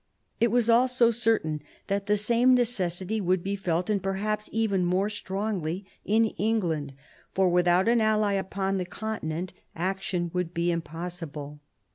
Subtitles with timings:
[0.39, 5.09] It was also certain that the same necessity would be felt, and perhaps even more
[5.11, 6.93] strongly, in England,
[7.35, 11.59] for without an ally upon the continent action would be impossible.